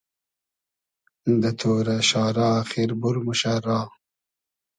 دۂ 1.41 1.51
تۉرۂ 1.59 1.97
شارۂ 2.09 2.47
آخیر 2.61 2.89
بور 2.99 3.15
موشۂ 3.25 3.53
را 3.65 3.79